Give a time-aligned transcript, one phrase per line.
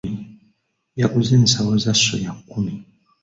[0.99, 2.73] Yaguze ensawo za ssoya kkumi.